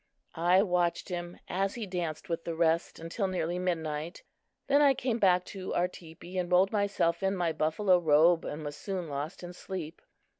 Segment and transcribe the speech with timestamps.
[0.33, 4.23] I watched him as he danced with the rest until nearly midnight.
[4.65, 8.65] Then I came back to our teepee and rolled myself in my buffalo robe and
[8.65, 10.01] was soon lost in sleep.